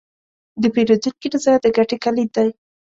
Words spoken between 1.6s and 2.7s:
د ګټې کلید دی.